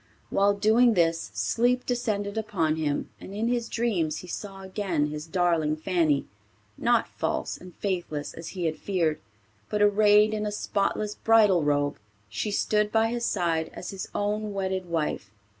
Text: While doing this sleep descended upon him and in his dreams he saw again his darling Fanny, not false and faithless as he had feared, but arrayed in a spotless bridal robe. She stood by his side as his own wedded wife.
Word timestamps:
While 0.31 0.55
doing 0.55 0.95
this 0.95 1.29
sleep 1.35 1.85
descended 1.85 2.35
upon 2.35 2.77
him 2.77 3.11
and 3.19 3.35
in 3.35 3.47
his 3.47 3.69
dreams 3.69 4.17
he 4.25 4.27
saw 4.27 4.63
again 4.63 5.11
his 5.11 5.27
darling 5.27 5.75
Fanny, 5.75 6.25
not 6.75 7.07
false 7.07 7.55
and 7.55 7.75
faithless 7.75 8.33
as 8.33 8.49
he 8.57 8.65
had 8.65 8.79
feared, 8.79 9.19
but 9.69 9.79
arrayed 9.79 10.33
in 10.33 10.47
a 10.47 10.51
spotless 10.51 11.13
bridal 11.13 11.61
robe. 11.61 11.99
She 12.29 12.49
stood 12.49 12.91
by 12.91 13.09
his 13.09 13.25
side 13.25 13.69
as 13.75 13.91
his 13.91 14.07
own 14.15 14.55
wedded 14.55 14.87
wife. 14.87 15.29